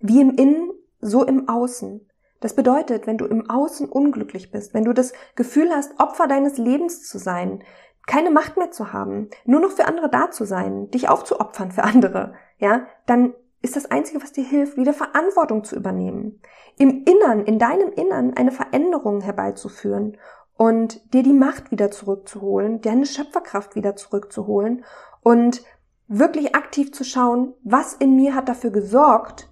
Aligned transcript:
Wie 0.00 0.20
im 0.20 0.30
Innen, 0.30 0.70
so 1.00 1.24
im 1.24 1.48
Außen. 1.48 2.06
Das 2.40 2.54
bedeutet, 2.54 3.06
wenn 3.06 3.18
du 3.18 3.26
im 3.26 3.48
Außen 3.48 3.88
unglücklich 3.88 4.50
bist, 4.50 4.72
wenn 4.72 4.84
du 4.84 4.92
das 4.92 5.12
Gefühl 5.36 5.70
hast, 5.70 6.00
Opfer 6.00 6.26
deines 6.26 6.56
Lebens 6.56 7.06
zu 7.06 7.18
sein, 7.18 7.62
keine 8.06 8.30
Macht 8.30 8.56
mehr 8.56 8.70
zu 8.70 8.92
haben, 8.92 9.28
nur 9.44 9.60
noch 9.60 9.72
für 9.72 9.84
andere 9.84 10.08
da 10.08 10.30
zu 10.30 10.44
sein, 10.44 10.90
dich 10.90 11.08
aufzuopfern 11.08 11.70
für 11.70 11.84
andere, 11.84 12.34
ja, 12.58 12.86
dann 13.06 13.34
ist 13.62 13.76
das 13.76 13.90
Einzige, 13.90 14.22
was 14.22 14.32
dir 14.32 14.44
hilft, 14.44 14.78
wieder 14.78 14.94
Verantwortung 14.94 15.64
zu 15.64 15.76
übernehmen. 15.76 16.40
Im 16.78 17.04
Innern, 17.04 17.44
in 17.44 17.58
deinem 17.58 17.92
Innern 17.92 18.32
eine 18.34 18.52
Veränderung 18.52 19.20
herbeizuführen 19.20 20.16
und 20.56 21.12
dir 21.12 21.22
die 21.22 21.34
Macht 21.34 21.70
wieder 21.70 21.90
zurückzuholen, 21.90 22.80
deine 22.80 23.04
Schöpferkraft 23.04 23.76
wieder 23.76 23.96
zurückzuholen 23.96 24.84
und 25.22 25.62
wirklich 26.08 26.54
aktiv 26.54 26.92
zu 26.92 27.04
schauen, 27.04 27.54
was 27.62 27.92
in 27.92 28.16
mir 28.16 28.34
hat 28.34 28.48
dafür 28.48 28.70
gesorgt, 28.70 29.49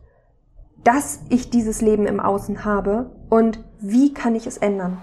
dass 0.85 1.21
ich 1.29 1.51
dieses 1.51 1.81
Leben 1.81 2.07
im 2.07 2.21
Außen 2.21 2.65
habe 2.65 3.11
und 3.29 3.61
wie 3.81 4.13
kann 4.13 4.35
ich 4.35 4.47
es 4.47 4.57
ändern. 4.57 4.99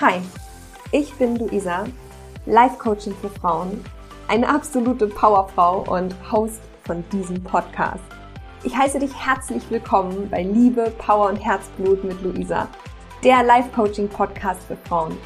Hi, 0.00 0.20
ich 0.92 1.12
bin 1.14 1.36
Luisa, 1.36 1.86
Life 2.46 2.78
Coaching 2.78 3.14
für 3.20 3.28
Frauen, 3.28 3.84
eine 4.28 4.48
absolute 4.48 5.08
Powerfrau 5.08 5.84
und 5.88 6.14
Host 6.30 6.60
von 6.84 7.04
diesem 7.10 7.42
Podcast. 7.42 8.04
Ich 8.62 8.76
heiße 8.76 8.98
dich 8.98 9.14
herzlich 9.14 9.62
willkommen 9.70 10.28
bei 10.30 10.42
Liebe, 10.42 10.92
Power 10.98 11.28
und 11.28 11.36
Herzblut 11.36 12.04
mit 12.04 12.22
Luisa, 12.22 12.68
der 13.24 13.42
Life 13.42 13.70
Coaching 13.74 14.08
Podcast 14.08 14.62
für 14.64 14.76
Frauen. 14.76 15.16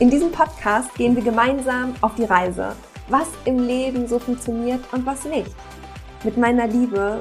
In 0.00 0.10
diesem 0.10 0.30
Podcast 0.30 0.94
gehen 0.94 1.16
wir 1.16 1.24
gemeinsam 1.24 1.92
auf 2.02 2.14
die 2.14 2.24
Reise, 2.24 2.76
was 3.08 3.26
im 3.46 3.58
Leben 3.58 4.06
so 4.06 4.20
funktioniert 4.20 4.80
und 4.92 5.04
was 5.04 5.24
nicht. 5.24 5.50
Mit 6.22 6.36
meiner 6.36 6.68
Liebe, 6.68 7.18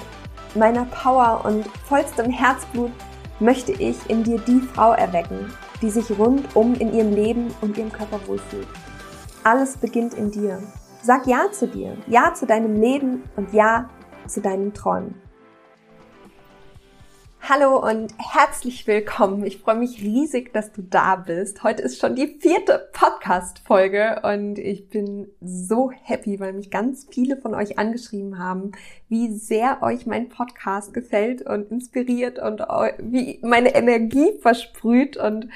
meiner 0.54 0.86
Power 0.86 1.44
und 1.44 1.66
vollstem 1.88 2.30
Herzblut 2.30 2.92
möchte 3.40 3.72
ich 3.72 3.98
in 4.12 4.24
dir 4.24 4.38
die 4.48 4.62
Frau 4.62 4.92
erwecken, 4.92 5.52
die 5.82 5.90
sich 5.90 6.06
rundum 6.20 6.76
in 6.76 6.94
ihrem 6.94 7.16
Leben 7.16 7.48
und 7.62 7.80
ihrem 7.80 7.92
Körper 7.92 8.20
wohlfühlt. 8.28 8.68
Alles 9.44 9.76
beginnt 9.78 10.14
in 10.14 10.30
dir. 10.30 10.62
Sag 11.02 11.26
Ja 11.26 11.52
zu 11.52 11.68
dir, 11.68 11.98
Ja 12.06 12.36
zu 12.36 12.46
deinem 12.46 12.80
Leben 12.80 13.24
und 13.38 13.54
Ja 13.54 13.90
zu 14.28 14.40
deinen 14.40 14.76
Träumen. 14.76 15.27
Hallo 17.50 17.78
und 17.78 18.14
herzlich 18.18 18.88
willkommen. 18.88 19.46
Ich 19.46 19.60
freue 19.60 19.78
mich 19.78 20.02
riesig, 20.02 20.52
dass 20.52 20.74
du 20.74 20.82
da 20.82 21.16
bist. 21.16 21.64
Heute 21.64 21.82
ist 21.82 21.98
schon 21.98 22.14
die 22.14 22.28
vierte 22.42 22.90
Podcast-Folge 22.92 24.20
und 24.24 24.60
ich 24.60 24.90
bin 24.90 25.30
so 25.40 25.90
happy, 25.90 26.42
weil 26.42 26.52
mich 26.52 26.72
ganz 26.72 27.08
viele 27.10 27.38
von 27.38 27.56
euch 27.56 27.80
angeschrieben 27.80 28.38
haben, 28.38 28.74
wie 29.08 29.32
sehr 29.32 29.82
euch 29.82 30.06
mein 30.06 30.28
Podcast 30.28 30.94
gefällt 30.94 31.42
und 31.42 31.72
inspiriert 31.72 32.38
und 32.38 32.60
wie 33.00 33.40
meine 33.44 33.74
Energie 33.76 34.34
versprüht 34.42 35.16
und 35.16 35.48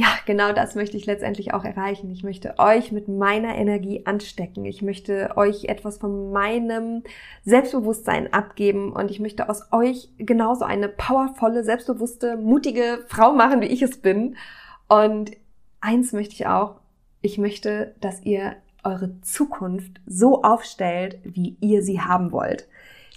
ja, 0.00 0.08
genau 0.24 0.54
das 0.54 0.76
möchte 0.76 0.96
ich 0.96 1.04
letztendlich 1.04 1.52
auch 1.52 1.62
erreichen. 1.62 2.10
Ich 2.10 2.22
möchte 2.22 2.58
euch 2.58 2.90
mit 2.90 3.08
meiner 3.08 3.54
Energie 3.54 4.06
anstecken. 4.06 4.64
Ich 4.64 4.80
möchte 4.80 5.36
euch 5.36 5.66
etwas 5.66 5.98
von 5.98 6.32
meinem 6.32 7.02
Selbstbewusstsein 7.44 8.32
abgeben 8.32 8.94
und 8.94 9.10
ich 9.10 9.20
möchte 9.20 9.50
aus 9.50 9.70
euch 9.72 10.08
genauso 10.16 10.64
eine 10.64 10.88
powervolle, 10.88 11.64
selbstbewusste, 11.64 12.38
mutige 12.38 13.04
Frau 13.08 13.34
machen, 13.34 13.60
wie 13.60 13.66
ich 13.66 13.82
es 13.82 14.00
bin. 14.00 14.36
Und 14.88 15.32
eins 15.82 16.14
möchte 16.14 16.32
ich 16.32 16.46
auch, 16.46 16.76
ich 17.20 17.36
möchte, 17.36 17.94
dass 18.00 18.22
ihr 18.22 18.56
eure 18.82 19.20
Zukunft 19.20 20.00
so 20.06 20.42
aufstellt, 20.42 21.18
wie 21.24 21.58
ihr 21.60 21.82
sie 21.82 22.00
haben 22.00 22.32
wollt. 22.32 22.66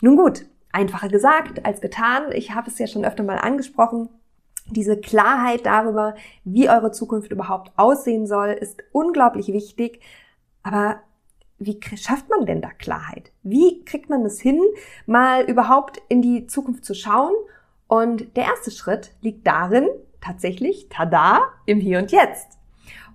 Nun 0.02 0.18
gut, 0.18 0.48
einfacher 0.74 1.08
gesagt 1.08 1.66
als 1.66 1.80
getan. 1.80 2.34
Ich 2.34 2.52
habe 2.52 2.70
es 2.70 2.78
ja 2.78 2.88
schon 2.88 3.06
öfter 3.06 3.24
mal 3.24 3.38
angesprochen. 3.38 4.10
Diese 4.68 5.00
Klarheit 5.00 5.66
darüber, 5.66 6.16
wie 6.44 6.70
eure 6.70 6.92
Zukunft 6.92 7.32
überhaupt 7.32 7.72
aussehen 7.76 8.28
soll, 8.28 8.50
ist 8.50 8.84
unglaublich 8.92 9.50
wichtig. 9.50 10.02
Aber 10.64 11.02
wie 11.60 11.80
schafft 11.96 12.30
man 12.30 12.46
denn 12.46 12.62
da 12.62 12.70
Klarheit? 12.70 13.32
Wie 13.44 13.84
kriegt 13.86 14.10
man 14.10 14.26
es 14.26 14.40
hin, 14.40 14.60
mal 15.06 15.44
überhaupt 15.44 16.02
in 16.10 16.22
die 16.22 16.48
Zukunft 16.48 16.86
zu 16.86 16.94
schauen? 16.94 17.34
Und 17.88 18.36
der 18.38 18.46
erste 18.46 18.72
Schritt 18.72 19.14
liegt 19.22 19.46
darin, 19.46 19.88
tatsächlich, 20.22 20.88
tada, 20.90 21.42
im 21.66 21.80
Hier 21.80 22.00
und 22.00 22.12
Jetzt. 22.12 22.58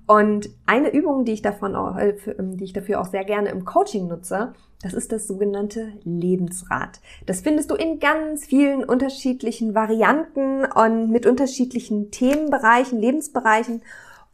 Und 0.09 0.49
eine 0.65 0.91
Übung, 0.91 1.27
die 1.27 1.33
ich 1.33 1.43
davon, 1.43 1.77
auch, 1.77 1.99
äh, 1.99 2.17
ähm, 2.39 2.57
die 2.57 2.65
ich 2.65 2.73
dafür 2.73 2.99
auch 3.01 3.05
sehr 3.05 3.25
gerne 3.25 3.51
im 3.51 3.67
Coaching 3.67 4.09
nutze, 4.09 4.55
das 4.83 4.95
ist 4.95 5.13
das 5.13 5.27
sogenannte 5.27 5.93
Lebensrad. 6.03 7.01
Das 7.27 7.43
findest 7.43 7.71
du 7.71 7.75
in 7.75 8.01
ganz 8.01 8.47
vielen 8.47 8.85
unterschiedlichen 8.85 9.75
Varianten 9.75 10.65
und 10.65 11.11
mit 11.11 11.27
unterschiedlichen 11.27 12.11
Themenbereichen, 12.11 12.99
Lebensbereichen. 12.99 13.83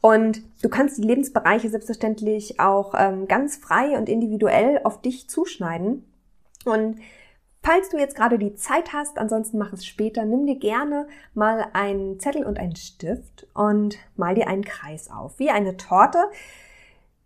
Und 0.01 0.43
du 0.63 0.69
kannst 0.69 0.97
die 0.99 1.03
Lebensbereiche 1.03 1.69
selbstverständlich 1.69 2.61
auch 2.61 2.95
ähm, 2.97 3.27
ganz 3.27 3.57
frei 3.57 3.99
und 3.99 4.09
individuell 4.09 4.81
auf 4.85 5.01
dich 5.01 5.29
zuschneiden. 5.29 6.05
Und 6.65 6.99
Falls 7.65 7.89
du 7.89 7.97
jetzt 7.97 8.15
gerade 8.15 8.39
die 8.39 8.55
Zeit 8.55 8.93
hast, 8.93 9.17
ansonsten 9.17 9.57
mach 9.57 9.73
es 9.73 9.87
später, 9.87 10.27
nimm 10.27 10.45
dir 10.45 10.59
gerne 10.59 11.07
mal 11.33 11.69
einen 11.73 12.21
Zettel 12.21 12.45
und 12.45 12.59
einen 12.59 12.77
Stift 12.77 13.47
und 13.55 13.97
mal 14.17 14.35
dir 14.35 14.49
einen 14.49 14.67
Kreis 14.67 15.11
auf, 15.11 15.39
wie 15.39 15.49
eine 15.49 15.79
Torte. 15.79 16.19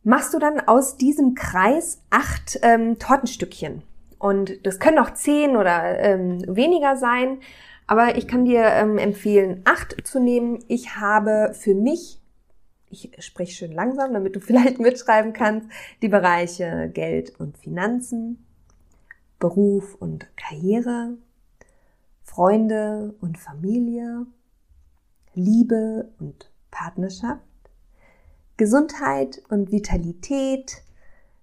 Machst 0.05 0.33
du 0.33 0.39
dann 0.39 0.61
aus 0.61 0.97
diesem 0.97 1.35
Kreis 1.35 2.05
acht 2.11 2.61
ähm, 2.63 3.01
Tortenstückchen. 3.01 3.83
Und 4.21 4.65
das 4.65 4.79
können 4.79 5.01
auch 5.01 5.13
zehn 5.13 5.57
oder 5.57 5.99
ähm, 5.99 6.41
weniger 6.47 6.97
sein. 6.97 7.41
Aber 7.89 8.17
ich 8.17 8.29
kann 8.29 8.45
dir 8.45 8.63
ähm, 8.63 8.97
empfehlen, 8.97 9.63
acht 9.65 10.07
zu 10.07 10.21
nehmen. 10.21 10.63
Ich 10.69 10.95
habe 10.95 11.53
für 11.53 11.75
mich, 11.75 12.21
ich 12.91 13.11
spreche 13.19 13.57
schön 13.57 13.73
langsam, 13.73 14.13
damit 14.13 14.37
du 14.37 14.41
vielleicht 14.47 14.79
mitschreiben 14.79 15.33
kannst, 15.33 15.69
die 16.01 16.09
Bereiche 16.09 16.89
Geld 16.95 17.41
und 17.41 17.59
Finanzen, 17.59 18.45
Beruf 19.39 19.95
und 19.95 20.29
Karriere, 20.37 21.17
Freunde 22.23 23.15
und 23.21 23.39
Familie, 23.39 24.27
Liebe 25.35 26.11
und 26.19 26.51
Partnerschaft, 26.71 27.43
Gesundheit 28.57 29.43
und 29.49 29.71
Vitalität, 29.71 30.83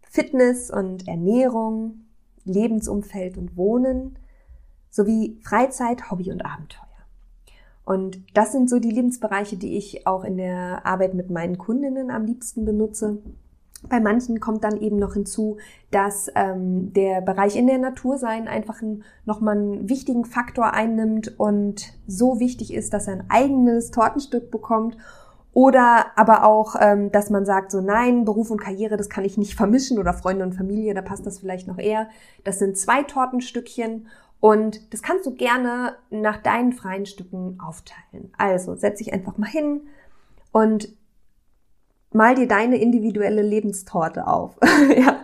Fitness 0.01 0.69
und 0.69 1.07
Ernährung, 1.07 2.06
Lebensumfeld 2.44 3.38
und 3.38 3.57
Wohnen 3.57 4.19
sowie 4.89 5.39
Freizeit, 5.41 6.12
Hobby 6.12 6.31
und 6.31 6.45
Abenteuer. 6.45 6.85
Und 7.85 8.19
das 8.33 8.51
sind 8.51 8.69
so 8.69 8.79
die 8.79 8.91
Lebensbereiche, 8.91 9.57
die 9.57 9.77
ich 9.77 10.07
auch 10.07 10.23
in 10.23 10.38
der 10.38 10.85
Arbeit 10.85 11.13
mit 11.13 11.29
meinen 11.29 11.57
Kundinnen 11.57 12.09
am 12.09 12.25
liebsten 12.25 12.66
benutze. 12.66 13.22
Bei 13.90 14.00
manchen 14.00 14.40
kommt 14.40 14.63
dann 14.63 14.81
eben 14.81 14.97
noch 14.97 15.13
hinzu, 15.13 15.57
dass 15.91 16.31
ähm, 16.35 16.94
der 16.94 17.22
Bereich 17.22 17.56
in 17.56 17.68
der 17.68 17.78
Natur 17.78 18.18
sein 18.18 18.47
einfach 18.47 18.81
ein, 18.81 19.03
nochmal 19.25 19.57
einen 19.57 19.90
wichtigen 19.90 20.25
Faktor 20.25 20.73
einnimmt 20.73 21.40
und 21.40 21.94
so 22.07 22.40
wichtig 22.40 22.74
ist, 22.74 22.94
dass 22.94 23.07
er 23.07 23.13
ein 23.13 23.29
eigenes 23.29 23.91
Tortenstück 23.91 24.51
bekommt. 24.51 24.97
Oder 25.53 26.07
aber 26.18 26.44
auch, 26.44 26.75
ähm, 26.79 27.13
dass 27.13 27.29
man 27.29 27.45
sagt, 27.45 27.72
so 27.72 27.79
nein, 27.79 28.25
Beruf 28.25 28.51
und 28.51 28.59
Karriere, 28.59 28.97
das 28.97 29.09
kann 29.09 29.24
ich 29.24 29.38
nicht 29.38 29.56
vermischen 29.56 30.00
oder 30.00 30.13
Freunde 30.13 30.44
und 30.44 30.53
Familie, 30.53 30.94
da 30.94 31.01
passt 31.01 31.25
das 31.25 31.40
vielleicht 31.40 31.68
noch 31.68 31.78
eher. 31.78 32.09
Das 32.44 32.59
sind 32.59 32.78
zwei 32.78 33.03
Tortenstückchen 33.03 34.07
und 34.41 34.94
das 34.94 35.01
kannst 35.01 35.25
du 35.25 35.34
gerne 35.34 35.95
nach 36.09 36.38
deinen 36.38 36.74
freien 36.74 37.06
Stücken 37.06 37.57
aufteilen. 37.66 38.34
Also 38.38 38.75
setz 38.75 38.97
dich 38.97 39.13
einfach 39.13 39.38
mal 39.38 39.50
hin 39.50 39.81
und 40.51 40.90
mal 42.16 42.36
dir 42.36 42.48
deine 42.48 42.78
individuelle 42.78 43.42
Lebenstorte 43.42 44.25
auf. 44.28 44.57
ja. 44.98 45.18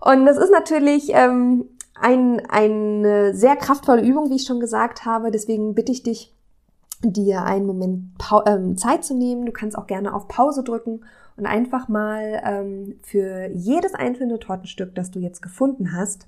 Und 0.00 0.26
das 0.26 0.36
ist 0.36 0.50
natürlich 0.50 1.10
ähm, 1.14 1.66
ein, 1.94 2.42
eine 2.48 3.34
sehr 3.34 3.56
kraftvolle 3.56 4.02
Übung, 4.02 4.28
wie 4.30 4.36
ich 4.36 4.46
schon 4.46 4.60
gesagt 4.60 5.06
habe. 5.06 5.30
Deswegen 5.30 5.74
bitte 5.74 5.92
ich 5.92 6.02
dich, 6.02 6.34
dir 7.02 7.44
einen 7.44 7.66
Moment 7.66 8.18
pa 8.18 8.44
ähm, 8.46 8.76
Zeit 8.76 9.04
zu 9.04 9.14
nehmen. 9.14 9.46
Du 9.46 9.52
kannst 9.52 9.78
auch 9.78 9.86
gerne 9.86 10.14
auf 10.14 10.28
Pause 10.28 10.62
drücken 10.62 11.04
und 11.36 11.46
einfach 11.46 11.88
mal 11.88 12.42
ähm, 12.44 12.98
für 13.02 13.48
jedes 13.52 13.94
einzelne 13.94 14.38
Tortenstück, 14.38 14.94
das 14.94 15.10
du 15.10 15.20
jetzt 15.20 15.42
gefunden 15.42 15.92
hast, 15.96 16.26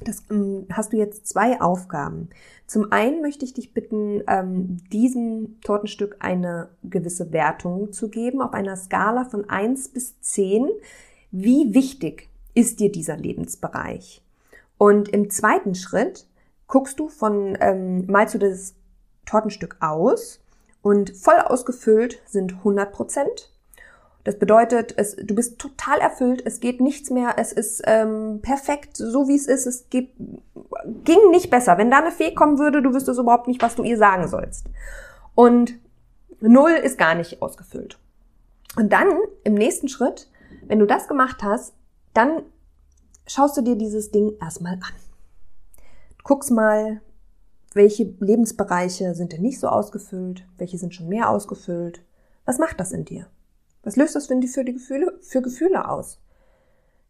das 0.00 0.22
ähm, 0.30 0.66
hast 0.70 0.92
du 0.92 0.96
jetzt 0.96 1.26
zwei 1.26 1.60
Aufgaben. 1.60 2.28
Zum 2.66 2.92
einen 2.92 3.22
möchte 3.22 3.44
ich 3.44 3.54
dich 3.54 3.72
bitten, 3.72 4.22
ähm, 4.28 4.78
diesem 4.92 5.60
Tortenstück 5.62 6.16
eine 6.20 6.68
gewisse 6.82 7.32
Wertung 7.32 7.92
zu 7.92 8.08
geben 8.08 8.42
auf 8.42 8.52
einer 8.52 8.76
Skala 8.76 9.24
von 9.24 9.48
eins 9.48 9.88
bis 9.88 10.20
zehn. 10.20 10.68
Wie 11.30 11.74
wichtig 11.74 12.28
ist 12.54 12.80
dir 12.80 12.90
dieser 12.90 13.16
Lebensbereich? 13.16 14.22
Und 14.78 15.08
im 15.08 15.30
zweiten 15.30 15.74
Schritt 15.74 16.26
guckst 16.66 16.98
du 16.98 17.08
von, 17.08 17.56
ähm, 17.60 18.06
malst 18.06 18.34
du 18.34 18.38
das 18.38 18.74
Tortenstück 19.24 19.76
aus 19.80 20.40
und 20.82 21.16
voll 21.16 21.38
ausgefüllt 21.38 22.20
sind 22.26 22.52
100 22.58 22.92
Prozent. 22.92 23.52
Das 24.26 24.40
bedeutet, 24.40 24.92
es, 24.96 25.14
du 25.14 25.36
bist 25.36 25.60
total 25.60 26.00
erfüllt, 26.00 26.42
es 26.44 26.58
geht 26.58 26.80
nichts 26.80 27.10
mehr, 27.10 27.36
es 27.38 27.52
ist 27.52 27.80
ähm, 27.86 28.40
perfekt, 28.42 28.96
so 28.96 29.28
wie 29.28 29.36
es 29.36 29.46
ist, 29.46 29.66
es 29.66 29.88
geht, 29.88 30.10
ging 31.04 31.30
nicht 31.30 31.48
besser. 31.48 31.78
Wenn 31.78 31.92
da 31.92 31.98
eine 31.98 32.10
Fee 32.10 32.34
kommen 32.34 32.58
würde, 32.58 32.82
du 32.82 32.92
wüsstest 32.92 33.20
überhaupt 33.20 33.46
nicht, 33.46 33.62
was 33.62 33.76
du 33.76 33.84
ihr 33.84 33.96
sagen 33.96 34.26
sollst. 34.26 34.66
Und 35.36 35.78
null 36.40 36.72
ist 36.72 36.98
gar 36.98 37.14
nicht 37.14 37.40
ausgefüllt. 37.40 38.00
Und 38.76 38.92
dann 38.92 39.10
im 39.44 39.54
nächsten 39.54 39.86
Schritt, 39.86 40.28
wenn 40.66 40.80
du 40.80 40.86
das 40.86 41.06
gemacht 41.06 41.44
hast, 41.44 41.74
dann 42.12 42.42
schaust 43.28 43.56
du 43.56 43.62
dir 43.62 43.76
dieses 43.76 44.10
Ding 44.10 44.32
erstmal 44.40 44.72
an. 44.72 44.94
Guckst 46.24 46.50
mal, 46.50 47.00
welche 47.74 48.12
Lebensbereiche 48.18 49.14
sind 49.14 49.32
denn 49.32 49.42
nicht 49.42 49.60
so 49.60 49.68
ausgefüllt, 49.68 50.48
welche 50.58 50.78
sind 50.78 50.96
schon 50.96 51.08
mehr 51.08 51.30
ausgefüllt. 51.30 52.02
Was 52.44 52.58
macht 52.58 52.80
das 52.80 52.90
in 52.90 53.04
dir? 53.04 53.28
Was 53.86 53.94
löst 53.94 54.16
das 54.16 54.26
die, 54.26 54.48
für 54.48 54.64
die 54.64 54.72
Gefühle, 54.72 55.16
für 55.22 55.40
Gefühle 55.40 55.88
aus? 55.88 56.20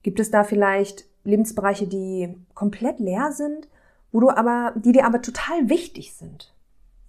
Gibt 0.02 0.20
es 0.20 0.30
da 0.30 0.44
vielleicht 0.44 1.06
Lebensbereiche, 1.24 1.86
die 1.86 2.36
komplett 2.52 3.00
leer 3.00 3.32
sind, 3.32 3.66
wo 4.12 4.20
du 4.20 4.28
aber, 4.28 4.74
die 4.76 4.92
dir 4.92 5.06
aber 5.06 5.22
total 5.22 5.70
wichtig 5.70 6.12
sind? 6.12 6.54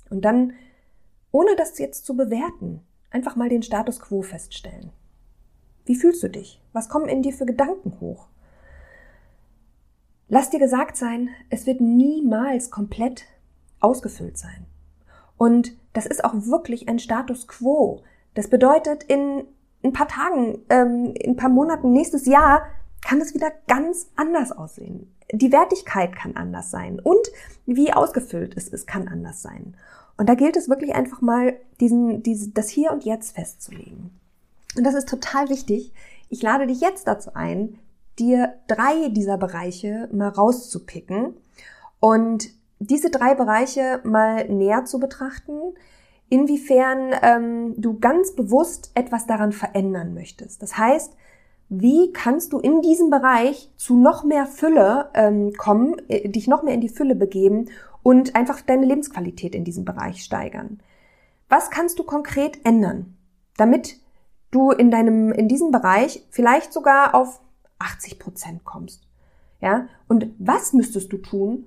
Und 0.09 0.23
dann, 0.23 0.53
ohne 1.33 1.53
das 1.57 1.77
jetzt 1.79 2.05
zu 2.05 2.15
bewerten, 2.15 2.79
einfach 3.11 3.35
mal 3.35 3.49
den 3.49 3.61
Status 3.61 3.99
quo 3.99 4.21
feststellen. 4.21 4.91
Wie 5.83 5.95
fühlst 5.95 6.23
du 6.23 6.29
dich? 6.29 6.61
Was 6.71 6.87
kommen 6.87 7.09
in 7.09 7.21
dir 7.21 7.33
für 7.33 7.45
Gedanken 7.45 7.99
hoch? 7.99 8.29
Lass 10.29 10.49
dir 10.49 10.59
gesagt 10.59 10.95
sein, 10.95 11.27
es 11.49 11.65
wird 11.65 11.81
niemals 11.81 12.71
komplett 12.71 13.25
ausgefüllt 13.81 14.37
sein. 14.37 14.65
Und 15.35 15.73
das 15.91 16.05
ist 16.05 16.23
auch 16.23 16.33
wirklich 16.45 16.87
ein 16.87 16.99
Status 16.99 17.49
quo. 17.49 18.03
Das 18.33 18.49
bedeutet, 18.49 19.03
in 19.03 19.43
ein 19.83 19.93
paar 19.93 20.07
Tagen, 20.07 20.59
ähm, 20.69 21.13
in 21.15 21.31
ein 21.31 21.35
paar 21.37 21.49
Monaten, 21.49 21.91
nächstes 21.91 22.25
Jahr 22.25 22.63
kann 23.01 23.21
es 23.21 23.33
wieder 23.33 23.51
ganz 23.67 24.09
anders 24.15 24.51
aussehen. 24.51 25.13
Die 25.31 25.51
Wertigkeit 25.51 26.15
kann 26.15 26.35
anders 26.35 26.71
sein 26.71 26.99
und 26.99 27.27
wie 27.65 27.93
ausgefüllt 27.93 28.55
es 28.55 28.67
ist, 28.69 28.87
kann 28.87 29.07
anders 29.07 29.41
sein. 29.41 29.75
Und 30.17 30.27
da 30.27 30.35
gilt 30.35 30.57
es 30.57 30.69
wirklich 30.69 30.95
einfach 30.95 31.21
mal, 31.21 31.55
diesen, 31.79 32.23
diese, 32.23 32.49
das 32.49 32.69
Hier 32.69 32.91
und 32.91 33.05
Jetzt 33.05 33.35
festzulegen. 33.35 34.11
Und 34.75 34.83
das 34.83 34.95
ist 34.95 35.09
total 35.09 35.49
wichtig. 35.49 35.93
Ich 36.29 36.41
lade 36.41 36.67
dich 36.67 36.81
jetzt 36.81 37.07
dazu 37.07 37.31
ein, 37.33 37.77
dir 38.19 38.55
drei 38.67 39.09
dieser 39.09 39.37
Bereiche 39.37 40.09
mal 40.11 40.29
rauszupicken 40.29 41.35
und 41.99 42.49
diese 42.79 43.09
drei 43.09 43.35
Bereiche 43.35 44.01
mal 44.03 44.47
näher 44.49 44.85
zu 44.85 44.99
betrachten, 44.99 45.73
inwiefern 46.29 47.13
ähm, 47.21 47.73
du 47.77 47.99
ganz 47.99 48.35
bewusst 48.35 48.91
etwas 48.95 49.25
daran 49.25 49.51
verändern 49.51 50.13
möchtest. 50.13 50.61
Das 50.61 50.77
heißt, 50.77 51.13
wie 51.69 52.13
kannst 52.13 52.53
du 52.53 52.59
in 52.59 52.81
diesem 52.81 53.09
Bereich 53.09 53.71
zu 53.75 53.97
noch 53.97 54.23
mehr 54.23 54.45
Fülle 54.45 55.09
ähm, 55.13 55.53
kommen, 55.57 55.95
äh, 56.07 56.29
dich 56.29 56.47
noch 56.47 56.63
mehr 56.63 56.73
in 56.73 56.81
die 56.81 56.89
Fülle 56.89 57.15
begeben 57.15 57.69
und 58.03 58.35
einfach 58.35 58.61
deine 58.61 58.85
Lebensqualität 58.85 59.53
in 59.53 59.65
diesem 59.65 59.83
Bereich 59.83 60.23
steigern? 60.23 60.79
Was 61.49 61.69
kannst 61.69 61.99
du 61.99 62.03
konkret 62.03 62.65
ändern, 62.65 63.17
damit 63.57 63.97
du 64.51 64.71
in 64.71 64.91
deinem, 64.91 65.31
in 65.31 65.47
diesem 65.47 65.71
Bereich 65.71 66.25
vielleicht 66.29 66.71
sogar 66.71 67.15
auf 67.15 67.41
80 67.79 68.19
Prozent 68.19 68.63
kommst? 68.63 69.07
Ja? 69.61 69.87
Und 70.07 70.27
was 70.39 70.73
müsstest 70.73 71.11
du 71.11 71.17
tun, 71.17 71.65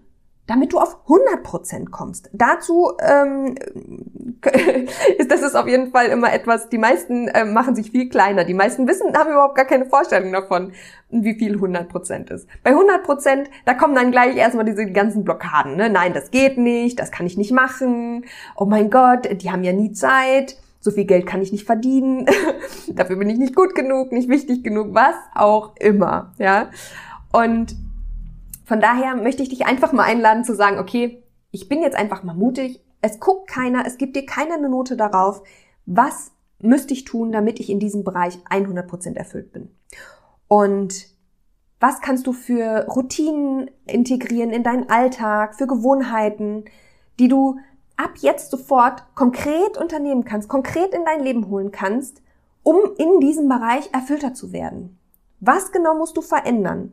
damit 0.50 0.72
du 0.72 0.80
auf 0.80 0.96
100% 1.06 1.90
kommst. 1.90 2.28
Dazu 2.32 2.90
ähm, 3.00 3.54
ist 5.18 5.30
das 5.30 5.42
ist 5.42 5.54
auf 5.54 5.68
jeden 5.68 5.92
Fall 5.92 6.06
immer 6.06 6.32
etwas, 6.32 6.68
die 6.68 6.78
meisten 6.78 7.28
äh, 7.28 7.44
machen 7.44 7.76
sich 7.76 7.92
viel 7.92 8.08
kleiner. 8.08 8.42
Die 8.42 8.54
meisten 8.54 8.88
wissen, 8.88 9.16
haben 9.16 9.30
überhaupt 9.30 9.54
gar 9.54 9.64
keine 9.64 9.86
Vorstellung 9.86 10.32
davon, 10.32 10.72
wie 11.08 11.34
viel 11.34 11.54
100% 11.56 12.32
ist. 12.32 12.48
Bei 12.64 12.74
100%, 12.74 13.44
da 13.64 13.74
kommen 13.74 13.94
dann 13.94 14.10
gleich 14.10 14.36
erstmal 14.36 14.64
diese 14.64 14.90
ganzen 14.90 15.22
Blockaden. 15.22 15.76
Ne? 15.76 15.88
Nein, 15.88 16.14
das 16.14 16.32
geht 16.32 16.58
nicht, 16.58 16.98
das 16.98 17.12
kann 17.12 17.26
ich 17.26 17.36
nicht 17.36 17.52
machen. 17.52 18.24
Oh 18.56 18.64
mein 18.64 18.90
Gott, 18.90 19.28
die 19.30 19.52
haben 19.52 19.62
ja 19.62 19.72
nie 19.72 19.92
Zeit. 19.92 20.56
So 20.80 20.90
viel 20.90 21.04
Geld 21.04 21.26
kann 21.26 21.42
ich 21.42 21.52
nicht 21.52 21.64
verdienen. 21.64 22.26
Dafür 22.88 23.14
bin 23.14 23.30
ich 23.30 23.38
nicht 23.38 23.54
gut 23.54 23.76
genug, 23.76 24.10
nicht 24.10 24.28
wichtig 24.28 24.64
genug, 24.64 24.88
was 24.94 25.14
auch 25.32 25.76
immer. 25.76 26.32
Ja. 26.38 26.70
Und 27.32 27.76
von 28.70 28.80
daher 28.80 29.16
möchte 29.16 29.42
ich 29.42 29.48
dich 29.48 29.66
einfach 29.66 29.92
mal 29.92 30.04
einladen 30.04 30.44
zu 30.44 30.54
sagen, 30.54 30.78
okay, 30.78 31.24
ich 31.50 31.68
bin 31.68 31.82
jetzt 31.82 31.96
einfach 31.96 32.22
mal 32.22 32.36
mutig. 32.36 32.80
Es 33.00 33.18
guckt 33.18 33.48
keiner, 33.50 33.84
es 33.84 33.98
gibt 33.98 34.14
dir 34.14 34.24
keiner 34.24 34.54
eine 34.54 34.68
Note 34.68 34.96
darauf. 34.96 35.42
Was 35.86 36.30
müsste 36.60 36.94
ich 36.94 37.02
tun, 37.02 37.32
damit 37.32 37.58
ich 37.58 37.68
in 37.68 37.80
diesem 37.80 38.04
Bereich 38.04 38.38
100% 38.48 39.16
erfüllt 39.16 39.52
bin? 39.52 39.74
Und 40.46 41.08
was 41.80 42.00
kannst 42.00 42.28
du 42.28 42.32
für 42.32 42.86
Routinen 42.86 43.72
integrieren 43.86 44.50
in 44.50 44.62
deinen 44.62 44.88
Alltag, 44.88 45.56
für 45.56 45.66
Gewohnheiten, 45.66 46.66
die 47.18 47.26
du 47.26 47.58
ab 47.96 48.12
jetzt 48.20 48.52
sofort 48.52 49.02
konkret 49.16 49.78
unternehmen 49.78 50.24
kannst, 50.24 50.48
konkret 50.48 50.94
in 50.94 51.04
dein 51.04 51.24
Leben 51.24 51.48
holen 51.48 51.72
kannst, 51.72 52.22
um 52.62 52.76
in 52.98 53.18
diesem 53.18 53.48
Bereich 53.48 53.92
erfüllter 53.92 54.32
zu 54.32 54.52
werden? 54.52 54.96
Was 55.40 55.72
genau 55.72 55.96
musst 55.98 56.16
du 56.16 56.22
verändern? 56.22 56.92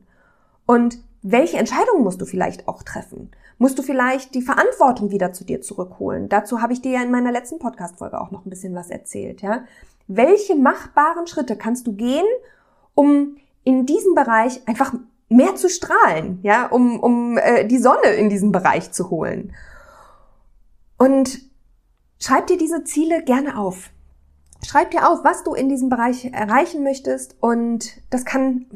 Und 0.66 1.06
welche 1.32 1.58
Entscheidungen 1.58 2.04
musst 2.04 2.22
du 2.22 2.26
vielleicht 2.26 2.68
auch 2.68 2.84
treffen? 2.84 3.32
Musst 3.58 3.78
du 3.78 3.84
vielleicht 3.84 4.34
die 4.34 4.42
Verantwortung 4.42 5.12
wieder 5.12 5.34
zu 5.34 5.44
dir 5.44 5.62
zurückholen? 5.62 6.30
Dazu 6.30 6.62
habe 6.62 6.72
ich 6.72 6.82
dir 6.82 6.94
ja 6.94 7.04
in 7.04 7.12
meiner 7.12 7.34
letzten 7.34 7.60
Podcast-Folge 7.60 8.20
auch 8.22 8.32
noch 8.32 8.46
ein 8.46 8.50
bisschen 8.50 8.76
was 8.76 8.90
erzählt, 8.90 9.42
ja? 9.42 9.64
Welche 10.08 10.56
machbaren 10.56 11.28
Schritte 11.28 11.58
kannst 11.58 11.86
du 11.86 11.92
gehen, 11.94 12.26
um 12.94 13.36
in 13.66 13.86
diesem 13.86 14.16
Bereich 14.16 14.66
einfach 14.68 14.94
mehr 15.28 15.56
zu 15.56 15.70
strahlen, 15.70 16.40
ja, 16.44 16.68
um, 16.68 16.98
um 16.98 17.38
äh, 17.38 17.66
die 17.66 17.80
Sonne 17.80 18.14
in 18.16 18.30
diesem 18.30 18.54
Bereich 18.54 18.94
zu 18.94 19.10
holen? 19.10 19.54
Und 20.98 21.42
schreib 22.20 22.48
dir 22.48 22.58
diese 22.58 22.86
Ziele 22.86 23.22
gerne 23.24 23.58
auf. 23.58 23.90
Schreib 24.66 24.92
dir 24.92 25.10
auf, 25.10 25.26
was 25.26 25.44
du 25.44 25.56
in 25.56 25.68
diesem 25.68 25.90
Bereich 25.90 26.24
erreichen 26.32 26.84
möchtest 26.84 27.36
und 27.42 28.02
das 28.10 28.24
kann 28.24 28.68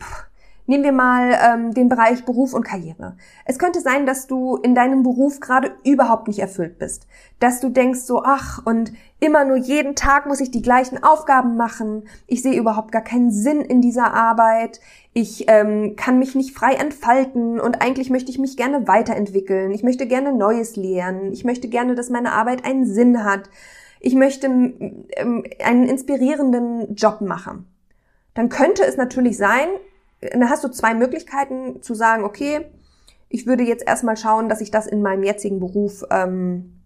Nehmen 0.72 0.86
wir 0.86 0.94
mal 0.94 1.38
ähm, 1.44 1.74
den 1.74 1.90
Bereich 1.90 2.24
Beruf 2.24 2.54
und 2.54 2.64
Karriere. 2.64 3.18
Es 3.44 3.60
könnte 3.60 3.82
sein, 3.82 4.06
dass 4.06 4.28
du 4.28 4.56
in 4.56 4.74
deinem 4.74 5.04
Beruf 5.04 5.42
gerade 5.42 5.76
überhaupt 5.84 6.30
nicht 6.30 6.40
erfüllt 6.40 6.80
bist. 6.80 7.08
Dass 7.42 7.60
du 7.60 7.68
denkst 7.68 8.00
so, 8.00 8.24
ach, 8.24 8.66
und 8.66 8.94
immer 9.20 9.44
nur 9.44 9.58
jeden 9.58 9.96
Tag 9.96 10.28
muss 10.28 10.40
ich 10.40 10.50
die 10.50 10.62
gleichen 10.62 11.04
Aufgaben 11.04 11.58
machen. 11.58 12.08
Ich 12.26 12.42
sehe 12.42 12.58
überhaupt 12.58 12.94
gar 12.94 13.02
keinen 13.02 13.32
Sinn 13.32 13.60
in 13.60 13.82
dieser 13.82 14.14
Arbeit. 14.14 14.80
Ich 15.12 15.44
ähm, 15.50 15.98
kann 15.98 16.20
mich 16.20 16.36
nicht 16.36 16.58
frei 16.58 16.76
entfalten 16.76 17.60
und 17.60 17.82
eigentlich 17.82 18.10
möchte 18.10 18.32
ich 18.32 18.40
mich 18.40 18.56
gerne 18.56 18.88
weiterentwickeln. 18.88 19.72
Ich 19.72 19.84
möchte 19.84 20.08
gerne 20.08 20.32
Neues 20.32 20.78
lernen. 20.78 21.34
Ich 21.34 21.44
möchte 21.44 21.68
gerne, 21.68 21.96
dass 21.96 22.10
meine 22.10 22.32
Arbeit 22.32 22.64
einen 22.64 22.86
Sinn 22.86 23.26
hat. 23.26 23.50
Ich 24.00 24.16
möchte 24.16 24.48
ähm, 24.48 25.44
einen 25.62 25.90
inspirierenden 25.90 26.96
Job 26.96 27.20
machen. 27.20 27.68
Dann 28.36 28.48
könnte 28.48 28.86
es 28.86 28.96
natürlich 28.96 29.36
sein, 29.36 29.68
dann 30.22 30.50
hast 30.50 30.64
du 30.64 30.70
zwei 30.70 30.94
Möglichkeiten 30.94 31.82
zu 31.82 31.94
sagen, 31.94 32.24
okay, 32.24 32.66
ich 33.30 33.48
würde 33.48 33.64
jetzt 33.64 33.88
erstmal 33.88 34.18
schauen, 34.18 34.50
dass 34.50 34.62
ich 34.62 34.72
das 34.72 34.88
in 34.88 35.02
meinem 35.02 35.24
jetzigen 35.24 35.60
Beruf 35.60 36.04
ähm, 36.12 36.82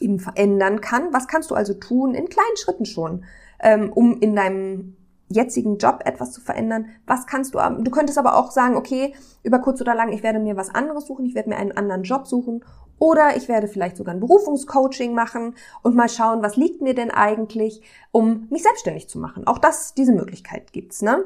eben 0.00 0.20
verändern 0.20 0.80
kann. 0.80 1.12
Was 1.12 1.26
kannst 1.26 1.50
du 1.50 1.54
also 1.54 1.74
tun, 1.74 2.14
in 2.14 2.28
kleinen 2.28 2.56
Schritten 2.56 2.84
schon, 2.84 3.24
ähm, 3.60 3.92
um 3.92 4.20
in 4.20 4.36
deinem 4.36 4.96
jetzigen 5.28 5.78
Job 5.78 6.02
etwas 6.04 6.32
zu 6.32 6.40
verändern? 6.40 6.86
Was 7.06 7.26
kannst 7.26 7.54
du, 7.54 7.58
du 7.58 7.90
könntest 7.90 8.18
aber 8.18 8.36
auch 8.36 8.50
sagen, 8.50 8.76
okay, 8.76 9.14
über 9.42 9.58
kurz 9.58 9.80
oder 9.80 9.94
lang, 9.94 10.12
ich 10.12 10.22
werde 10.22 10.38
mir 10.38 10.56
was 10.56 10.74
anderes 10.74 11.06
suchen, 11.06 11.26
ich 11.26 11.34
werde 11.34 11.48
mir 11.48 11.56
einen 11.56 11.72
anderen 11.72 12.02
Job 12.02 12.26
suchen 12.26 12.64
oder 12.98 13.36
ich 13.36 13.48
werde 13.48 13.68
vielleicht 13.68 13.96
sogar 13.96 14.14
ein 14.14 14.20
Berufungscoaching 14.20 15.14
machen 15.14 15.54
und 15.82 15.96
mal 15.96 16.08
schauen, 16.08 16.42
was 16.42 16.56
liegt 16.56 16.82
mir 16.82 16.94
denn 16.94 17.10
eigentlich, 17.10 17.82
um 18.12 18.46
mich 18.50 18.62
selbstständig 18.62 19.08
zu 19.08 19.18
machen. 19.18 19.46
Auch 19.46 19.58
das, 19.58 19.94
diese 19.94 20.12
Möglichkeit 20.12 20.72
gibt's, 20.72 21.02
ne? 21.02 21.24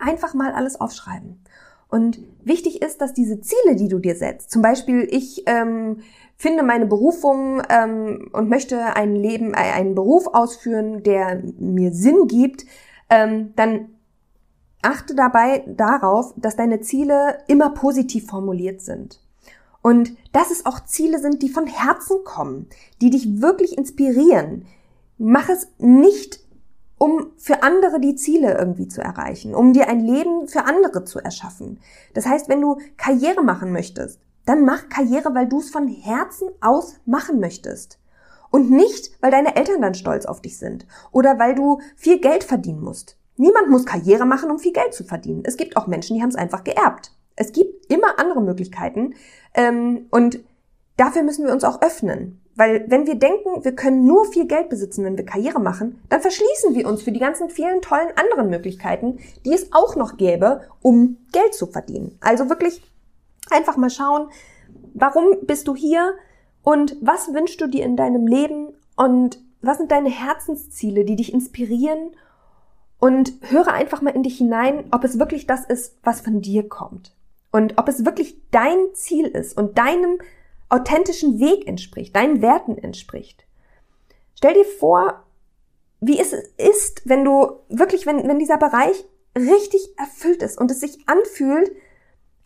Einfach 0.00 0.34
mal 0.34 0.52
alles 0.52 0.80
aufschreiben. 0.80 1.42
Und 1.88 2.20
wichtig 2.44 2.82
ist, 2.82 3.00
dass 3.00 3.14
diese 3.14 3.40
Ziele, 3.40 3.74
die 3.76 3.88
du 3.88 3.98
dir 3.98 4.14
setzt, 4.14 4.50
zum 4.50 4.62
Beispiel 4.62 5.08
ich 5.10 5.42
ähm, 5.46 5.98
finde 6.36 6.62
meine 6.62 6.86
Berufung 6.86 7.62
ähm, 7.68 8.30
und 8.32 8.48
möchte 8.48 8.96
ein 8.96 9.16
Leben, 9.16 9.52
äh, 9.52 9.72
einen 9.74 9.94
Beruf 9.94 10.28
ausführen, 10.28 11.02
der 11.02 11.42
mir 11.58 11.92
Sinn 11.92 12.28
gibt, 12.28 12.64
ähm, 13.10 13.52
dann 13.56 13.88
achte 14.82 15.14
dabei 15.14 15.64
darauf, 15.66 16.32
dass 16.36 16.56
deine 16.56 16.80
Ziele 16.80 17.38
immer 17.48 17.70
positiv 17.70 18.26
formuliert 18.28 18.80
sind. 18.80 19.20
Und 19.82 20.12
dass 20.32 20.50
es 20.50 20.66
auch 20.66 20.84
Ziele 20.84 21.18
sind, 21.18 21.42
die 21.42 21.48
von 21.48 21.66
Herzen 21.66 22.18
kommen, 22.24 22.68
die 23.00 23.10
dich 23.10 23.40
wirklich 23.40 23.76
inspirieren. 23.76 24.66
Mach 25.18 25.48
es 25.48 25.68
nicht 25.78 26.39
um 27.02 27.32
für 27.38 27.62
andere 27.62 27.98
die 27.98 28.14
Ziele 28.14 28.58
irgendwie 28.58 28.86
zu 28.86 29.00
erreichen, 29.00 29.54
um 29.54 29.72
dir 29.72 29.88
ein 29.88 30.00
Leben 30.00 30.46
für 30.48 30.66
andere 30.66 31.02
zu 31.06 31.18
erschaffen. 31.18 31.80
Das 32.12 32.26
heißt, 32.26 32.50
wenn 32.50 32.60
du 32.60 32.76
Karriere 32.98 33.42
machen 33.42 33.72
möchtest, 33.72 34.20
dann 34.44 34.66
mach 34.66 34.90
Karriere, 34.90 35.34
weil 35.34 35.48
du 35.48 35.60
es 35.60 35.70
von 35.70 35.88
Herzen 35.88 36.50
aus 36.60 36.96
machen 37.06 37.40
möchtest. 37.40 37.98
Und 38.50 38.70
nicht, 38.70 39.12
weil 39.22 39.30
deine 39.30 39.56
Eltern 39.56 39.80
dann 39.80 39.94
stolz 39.94 40.26
auf 40.26 40.42
dich 40.42 40.58
sind 40.58 40.86
oder 41.10 41.38
weil 41.38 41.54
du 41.54 41.80
viel 41.96 42.20
Geld 42.20 42.44
verdienen 42.44 42.82
musst. 42.82 43.16
Niemand 43.38 43.70
muss 43.70 43.86
Karriere 43.86 44.26
machen, 44.26 44.50
um 44.50 44.58
viel 44.58 44.74
Geld 44.74 44.92
zu 44.92 45.02
verdienen. 45.02 45.44
Es 45.46 45.56
gibt 45.56 45.78
auch 45.78 45.86
Menschen, 45.86 46.16
die 46.16 46.22
haben 46.22 46.28
es 46.28 46.36
einfach 46.36 46.64
geerbt. 46.64 47.12
Es 47.34 47.52
gibt 47.52 47.90
immer 47.90 48.18
andere 48.18 48.42
Möglichkeiten 48.42 49.14
ähm, 49.54 50.06
und 50.10 50.40
dafür 50.98 51.22
müssen 51.22 51.46
wir 51.46 51.52
uns 51.54 51.64
auch 51.64 51.80
öffnen. 51.80 52.39
Weil 52.60 52.84
wenn 52.88 53.06
wir 53.06 53.14
denken, 53.14 53.64
wir 53.64 53.74
können 53.74 54.04
nur 54.04 54.26
viel 54.26 54.46
Geld 54.46 54.68
besitzen, 54.68 55.02
wenn 55.02 55.16
wir 55.16 55.24
Karriere 55.24 55.58
machen, 55.58 55.98
dann 56.10 56.20
verschließen 56.20 56.74
wir 56.74 56.86
uns 56.86 57.00
für 57.00 57.10
die 57.10 57.18
ganzen 57.18 57.48
vielen 57.48 57.80
tollen 57.80 58.10
anderen 58.16 58.50
Möglichkeiten, 58.50 59.18
die 59.46 59.54
es 59.54 59.72
auch 59.72 59.96
noch 59.96 60.18
gäbe, 60.18 60.60
um 60.82 61.16
Geld 61.32 61.54
zu 61.54 61.68
verdienen. 61.68 62.18
Also 62.20 62.50
wirklich 62.50 62.82
einfach 63.48 63.78
mal 63.78 63.88
schauen, 63.88 64.28
warum 64.92 65.38
bist 65.46 65.68
du 65.68 65.74
hier 65.74 66.12
und 66.62 66.98
was 67.00 67.32
wünschst 67.32 67.62
du 67.62 67.66
dir 67.66 67.82
in 67.82 67.96
deinem 67.96 68.26
Leben 68.26 68.74
und 68.94 69.40
was 69.62 69.78
sind 69.78 69.90
deine 69.90 70.10
Herzensziele, 70.10 71.06
die 71.06 71.16
dich 71.16 71.32
inspirieren 71.32 72.10
und 72.98 73.32
höre 73.40 73.72
einfach 73.72 74.02
mal 74.02 74.14
in 74.14 74.22
dich 74.22 74.36
hinein, 74.36 74.84
ob 74.90 75.04
es 75.04 75.18
wirklich 75.18 75.46
das 75.46 75.64
ist, 75.64 75.96
was 76.02 76.20
von 76.20 76.42
dir 76.42 76.68
kommt. 76.68 77.16
Und 77.52 77.78
ob 77.78 77.88
es 77.88 78.04
wirklich 78.04 78.36
dein 78.50 78.92
Ziel 78.92 79.28
ist 79.28 79.56
und 79.56 79.78
deinem 79.78 80.18
authentischen 80.70 81.40
Weg 81.40 81.66
entspricht, 81.66 82.16
deinen 82.16 82.40
Werten 82.40 82.78
entspricht. 82.78 83.44
Stell 84.34 84.54
dir 84.54 84.64
vor, 84.64 85.24
wie 86.00 86.18
es 86.18 86.32
ist, 86.32 87.02
wenn 87.04 87.24
du 87.24 87.60
wirklich, 87.68 88.06
wenn, 88.06 88.26
wenn 88.26 88.38
dieser 88.38 88.56
Bereich 88.56 89.04
richtig 89.36 89.94
erfüllt 89.98 90.42
ist 90.42 90.58
und 90.58 90.70
es 90.70 90.80
sich 90.80 90.98
anfühlt, 91.06 91.70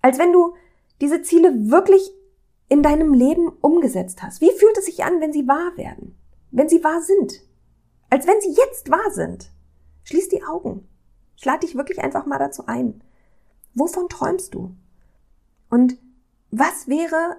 als 0.02 0.18
wenn 0.18 0.32
du 0.32 0.54
diese 1.00 1.22
Ziele 1.22 1.70
wirklich 1.70 2.10
in 2.68 2.82
deinem 2.82 3.14
Leben 3.14 3.48
umgesetzt 3.60 4.22
hast. 4.22 4.40
Wie 4.40 4.50
fühlt 4.50 4.76
es 4.78 4.86
sich 4.86 5.04
an, 5.04 5.20
wenn 5.20 5.32
sie 5.32 5.46
wahr 5.46 5.76
werden? 5.76 6.18
Wenn 6.50 6.68
sie 6.68 6.82
wahr 6.82 7.02
sind? 7.02 7.42
Als 8.10 8.26
wenn 8.26 8.40
sie 8.40 8.52
jetzt 8.52 8.90
wahr 8.90 9.10
sind. 9.10 9.50
Schließ 10.04 10.28
die 10.28 10.42
Augen. 10.42 10.88
Ich 11.36 11.44
lade 11.44 11.66
dich 11.66 11.76
wirklich 11.76 12.00
einfach 12.00 12.26
mal 12.26 12.38
dazu 12.38 12.66
ein. 12.66 13.02
Wovon 13.74 14.08
träumst 14.08 14.54
du? 14.54 14.74
Und 15.68 15.98
was 16.50 16.86
wäre, 16.86 17.36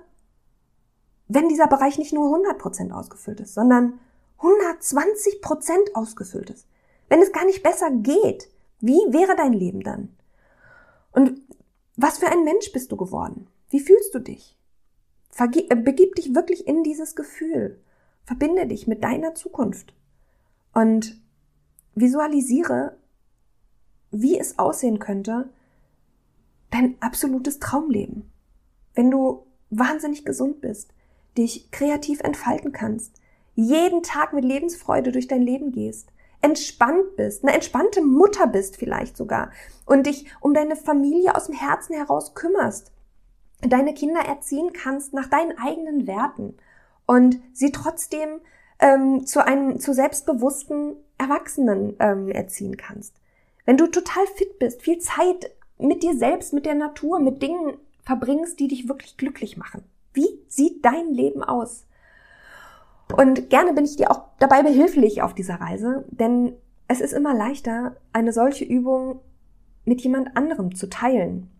wenn 1.35 1.49
dieser 1.49 1.67
Bereich 1.67 1.97
nicht 1.97 2.13
nur 2.13 2.35
100% 2.35 2.91
ausgefüllt 2.91 3.41
ist, 3.41 3.53
sondern 3.53 3.99
120% 4.39 5.93
ausgefüllt 5.93 6.49
ist? 6.49 6.67
Wenn 7.09 7.21
es 7.21 7.31
gar 7.31 7.45
nicht 7.45 7.61
besser 7.61 7.91
geht, 7.91 8.49
wie 8.79 9.01
wäre 9.09 9.35
dein 9.35 9.53
Leben 9.53 9.81
dann? 9.81 10.15
Und 11.11 11.41
was 11.97 12.17
für 12.17 12.27
ein 12.27 12.43
Mensch 12.43 12.71
bist 12.71 12.91
du 12.91 12.97
geworden? 12.97 13.47
Wie 13.69 13.79
fühlst 13.79 14.15
du 14.15 14.19
dich? 14.19 14.57
Vergib, 15.29 15.71
äh, 15.71 15.75
begib 15.75 16.15
dich 16.15 16.33
wirklich 16.33 16.67
in 16.67 16.83
dieses 16.83 17.15
Gefühl. 17.15 17.81
Verbinde 18.23 18.65
dich 18.67 18.87
mit 18.87 19.03
deiner 19.03 19.35
Zukunft. 19.35 19.93
Und 20.73 21.21
visualisiere, 21.93 22.97
wie 24.11 24.39
es 24.39 24.57
aussehen 24.57 24.99
könnte, 24.99 25.49
dein 26.71 26.95
absolutes 27.01 27.59
Traumleben. 27.59 28.31
Wenn 28.93 29.11
du 29.11 29.45
wahnsinnig 29.69 30.25
gesund 30.25 30.61
bist, 30.61 30.94
dich 31.37 31.71
kreativ 31.71 32.21
entfalten 32.21 32.71
kannst, 32.71 33.21
jeden 33.55 34.03
Tag 34.03 34.33
mit 34.33 34.43
Lebensfreude 34.43 35.11
durch 35.11 35.27
dein 35.27 35.41
Leben 35.41 35.71
gehst, 35.71 36.09
entspannt 36.41 37.15
bist, 37.15 37.43
eine 37.43 37.53
entspannte 37.53 38.01
Mutter 38.01 38.47
bist 38.47 38.77
vielleicht 38.77 39.17
sogar 39.17 39.51
und 39.85 40.05
dich 40.05 40.25
um 40.41 40.53
deine 40.53 40.75
Familie 40.75 41.35
aus 41.35 41.45
dem 41.47 41.55
Herzen 41.55 41.95
heraus 41.95 42.35
kümmerst, 42.35 42.91
deine 43.61 43.93
Kinder 43.93 44.21
erziehen 44.21 44.71
kannst 44.73 45.13
nach 45.13 45.27
deinen 45.27 45.57
eigenen 45.57 46.05
Werten 46.07 46.55
und 47.05 47.39
sie 47.53 47.71
trotzdem 47.71 48.41
ähm, 48.79 49.25
zu 49.25 49.43
einem 49.45 49.79
zu 49.79 49.93
selbstbewussten 49.93 50.97
Erwachsenen 51.17 51.95
ähm, 51.99 52.29
erziehen 52.29 52.77
kannst. 52.77 53.15
Wenn 53.65 53.77
du 53.77 53.87
total 53.87 54.25
fit 54.35 54.59
bist, 54.59 54.81
viel 54.81 54.99
Zeit 54.99 55.51
mit 55.77 56.03
dir 56.03 56.15
selbst, 56.15 56.53
mit 56.53 56.65
der 56.65 56.75
Natur, 56.75 57.19
mit 57.19 57.41
Dingen 57.41 57.77
verbringst, 58.03 58.59
die 58.59 58.67
dich 58.67 58.87
wirklich 58.87 59.17
glücklich 59.17 59.57
machen. 59.57 59.83
Wie 60.15 60.39
sieht 60.47 60.83
dein 60.83 61.13
Leben 61.13 61.43
aus? 61.43 61.85
Und 63.15 63.49
gerne 63.49 63.73
bin 63.73 63.85
ich 63.85 63.97
dir 63.97 64.09
auch 64.09 64.23
dabei 64.39 64.63
behilflich 64.63 65.21
auf 65.21 65.35
dieser 65.35 65.55
Reise, 65.55 66.05
denn 66.09 66.53
es 66.87 67.01
ist 67.01 67.13
immer 67.13 67.35
leichter, 67.35 67.97
eine 68.13 68.33
solche 68.33 68.65
Übung 68.65 69.19
mit 69.85 70.01
jemand 70.01 70.35
anderem 70.35 70.73
zu 70.73 70.89
teilen 70.89 71.51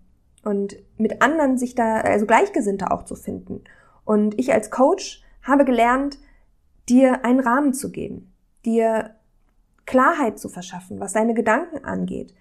und 0.43 0.75
mit 0.97 1.21
anderen 1.21 1.57
sich 1.57 1.75
da, 1.75 1.97
also 1.97 2.25
Gleichgesinnte 2.25 2.91
auch 2.91 3.03
zu 3.03 3.15
finden. 3.15 3.63
Und 4.05 4.39
ich 4.39 4.53
als 4.53 4.71
Coach 4.71 5.23
habe 5.43 5.65
gelernt, 5.65 6.17
dir 6.89 7.25
einen 7.25 7.39
Rahmen 7.39 7.73
zu 7.73 7.91
geben, 7.91 8.33
dir 8.65 9.15
Klarheit 9.85 10.39
zu 10.39 10.49
verschaffen, 10.49 10.99
was 10.99 11.13
deine 11.13 11.33
Gedanken 11.33 11.83
angeht, 11.85 12.33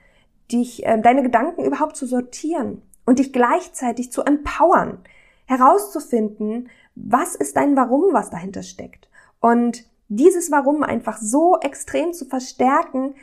dich, 0.51 0.85
äh, 0.87 1.01
deine 1.01 1.23
Gedanken 1.23 1.65
überhaupt 1.65 1.97
zu 1.97 2.07
sortieren 2.07 2.83
und 3.05 3.19
dich 3.19 3.33
gleichzeitig 3.33 4.13
zu 4.13 4.23
empowern, 4.23 4.99
herauszufinden, 5.47 6.69
was 6.95 7.35
ist 7.35 7.57
dein 7.57 7.77
Warum, 7.77 8.13
was 8.13 8.31
dahinter 8.31 8.63
steckt. 8.63 9.09
Und 9.41 9.85
dieses 10.09 10.51
Warum 10.51 10.83
einfach 10.83 11.19
so 11.19 11.59
extrem 11.61 12.13
zu 12.13 12.25
verstärken, 12.25 13.15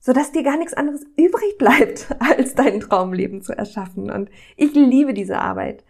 sodass 0.00 0.32
dir 0.32 0.42
gar 0.42 0.56
nichts 0.56 0.74
anderes 0.74 1.04
übrig 1.16 1.58
bleibt, 1.58 2.14
als 2.18 2.54
dein 2.54 2.80
Traumleben 2.80 3.42
zu 3.42 3.52
erschaffen. 3.52 4.10
Und 4.10 4.30
ich 4.56 4.74
liebe 4.74 5.14
diese 5.14 5.38
Arbeit. 5.38 5.84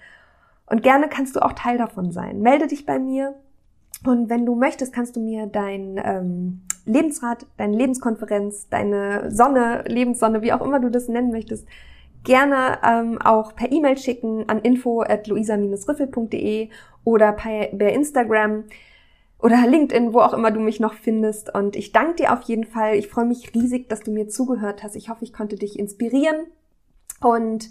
Und 0.66 0.82
gerne 0.82 1.08
kannst 1.08 1.36
du 1.36 1.40
auch 1.40 1.52
Teil 1.52 1.78
davon 1.78 2.10
sein. 2.10 2.40
Melde 2.40 2.66
dich 2.66 2.86
bei 2.86 2.98
mir. 2.98 3.34
Und 4.04 4.28
wenn 4.28 4.44
du 4.44 4.54
möchtest, 4.54 4.92
kannst 4.92 5.16
du 5.16 5.20
mir 5.20 5.46
dein 5.46 6.00
ähm, 6.02 6.62
Lebensrat, 6.84 7.46
deine 7.56 7.76
Lebenskonferenz, 7.76 8.68
deine 8.68 9.30
Sonne, 9.30 9.84
Lebenssonne, 9.86 10.42
wie 10.42 10.52
auch 10.52 10.60
immer 10.60 10.80
du 10.80 10.90
das 10.90 11.08
nennen 11.08 11.30
möchtest, 11.30 11.66
gerne 12.26 12.78
ähm, 12.84 13.18
auch 13.22 13.54
per 13.54 13.72
E-Mail 13.72 13.96
schicken 13.96 14.48
an 14.48 14.60
info 14.60 15.00
at 15.00 15.26
luisa-riffel.de 15.28 16.68
oder 17.04 17.32
per, 17.32 17.68
per 17.68 17.92
Instagram 17.92 18.64
oder 19.38 19.66
LinkedIn, 19.66 20.12
wo 20.12 20.20
auch 20.20 20.34
immer 20.34 20.50
du 20.50 20.60
mich 20.60 20.80
noch 20.80 20.94
findest. 20.94 21.54
Und 21.54 21.76
ich 21.76 21.92
danke 21.92 22.16
dir 22.16 22.32
auf 22.32 22.42
jeden 22.42 22.64
Fall. 22.64 22.96
Ich 22.96 23.08
freue 23.08 23.24
mich 23.24 23.54
riesig, 23.54 23.88
dass 23.88 24.00
du 24.00 24.10
mir 24.10 24.28
zugehört 24.28 24.82
hast. 24.82 24.96
Ich 24.96 25.08
hoffe, 25.08 25.24
ich 25.24 25.32
konnte 25.32 25.56
dich 25.56 25.78
inspirieren. 25.78 26.46
Und 27.20 27.70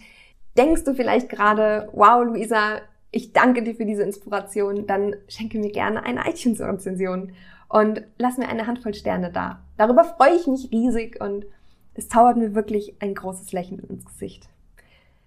denkst 0.57 0.85
du 0.85 0.95
vielleicht 0.95 1.29
gerade, 1.29 1.89
wow, 1.93 2.24
Luisa, 2.24 2.79
ich 3.12 3.33
danke 3.33 3.62
dir 3.62 3.75
für 3.75 3.85
diese 3.85 4.03
Inspiration, 4.03 4.88
dann 4.88 5.15
schenke 5.27 5.59
mir 5.59 5.71
gerne 5.71 6.03
eine 6.03 6.29
iTunes-Rezension 6.29 7.33
und 7.69 8.03
lass 8.17 8.38
mir 8.38 8.47
eine 8.47 8.67
Handvoll 8.67 8.93
Sterne 8.93 9.31
da. 9.31 9.63
Darüber 9.77 10.03
freue 10.03 10.35
ich 10.35 10.47
mich 10.47 10.69
riesig 10.71 11.21
und 11.21 11.45
es 11.96 12.10
zaubert 12.10 12.38
mir 12.38 12.54
wirklich 12.54 12.96
ein 13.00 13.16
großes 13.16 13.52
Lächeln 13.52 13.80
ins 13.80 14.06
Gesicht. 14.06 14.50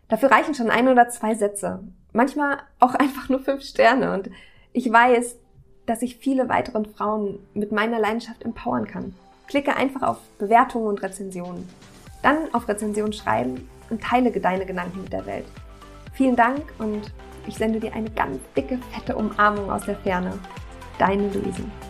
Dafür 0.09 0.31
reichen 0.31 0.55
schon 0.55 0.71
ein 0.71 0.89
oder 0.89 1.09
zwei 1.09 1.35
Sätze. 1.35 1.81
Manchmal 2.13 2.59
auch 2.79 2.95
einfach 2.95 3.29
nur 3.29 3.41
fünf 3.41 3.63
Sterne. 3.63 4.13
Und 4.13 4.31
ich 4.73 4.91
weiß, 4.91 5.37
dass 5.87 6.03
ich 6.03 6.17
viele 6.17 6.49
weiteren 6.49 6.87
Frauen 6.87 7.39
mit 7.55 7.73
meiner 7.73 7.99
Leidenschaft 7.99 8.45
empowern 8.45 8.87
kann. 8.87 9.15
Klicke 9.47 9.75
einfach 9.75 10.03
auf 10.03 10.19
Bewertungen 10.39 10.87
und 10.87 11.03
Rezensionen. 11.03 11.67
Dann 12.23 12.53
auf 12.53 12.69
Rezension 12.69 13.13
schreiben 13.13 13.69
und 13.89 14.03
teile 14.03 14.31
deine 14.31 14.67
Gedanken 14.67 15.03
mit 15.03 15.13
der 15.13 15.25
Welt. 15.25 15.47
Vielen 16.13 16.37
Dank 16.37 16.63
und 16.79 17.13
ich 17.47 17.57
sende 17.57 17.81
dir 17.81 17.95
eine 17.95 18.11
ganz 18.11 18.39
dicke, 18.55 18.79
fette 18.93 19.17
Umarmung 19.17 19.71
aus 19.71 19.87
der 19.87 19.97
Ferne. 19.97 20.39
Deine 20.99 21.29
Luisen. 21.29 21.88